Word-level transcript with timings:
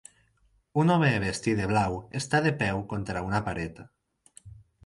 Un 0.83 0.93
home 0.93 1.09
vestit 1.25 1.59
de 1.59 1.69
blau 1.73 1.97
està 2.21 2.41
de 2.47 2.55
peu 2.63 2.81
contra 2.95 3.25
una 3.29 3.43
paret. 3.51 3.83